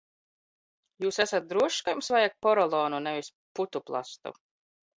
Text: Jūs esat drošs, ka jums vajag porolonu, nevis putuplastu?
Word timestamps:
Jūs 1.05 1.19
esat 1.23 1.45
drošs, 1.51 1.77
ka 1.89 1.95
jums 1.95 2.11
vajag 2.15 2.35
porolonu, 2.47 3.03
nevis 3.11 3.33
putuplastu? 3.61 4.37